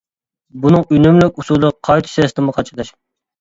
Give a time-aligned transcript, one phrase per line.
[0.63, 2.93] بۇنىڭ ئۈنۈملۈك ئۇسۇلى قايتا سىستېما قاچىلاش.